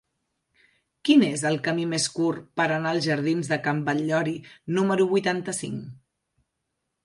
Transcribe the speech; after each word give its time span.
Quin 1.09 1.25
és 1.27 1.43
el 1.49 1.59
camí 1.67 1.85
més 1.91 2.07
curt 2.15 2.49
per 2.61 2.67
anar 2.77 2.93
als 2.95 3.07
jardins 3.09 3.53
de 3.53 3.61
Can 3.69 3.85
Batllori 3.91 4.37
número 4.81 5.11
vuitanta-cinc? 5.15 5.89